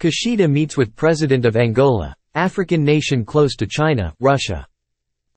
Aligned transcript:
Kashida 0.00 0.50
meets 0.50 0.78
with 0.78 0.96
President 0.96 1.44
of 1.44 1.58
Angola, 1.58 2.14
African 2.34 2.82
nation 2.82 3.22
close 3.22 3.54
to 3.56 3.66
China, 3.66 4.14
Russia. 4.18 4.66